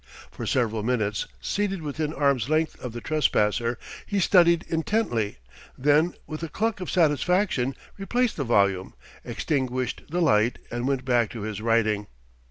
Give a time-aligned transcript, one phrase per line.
[0.31, 3.77] For several minutes, seated within arm's length of the trespasser,
[4.07, 5.37] he studied intently,
[5.77, 11.29] then with a cluck of satisfaction replaced the volume, extinguished the light, and went back
[11.33, 12.07] to his writing.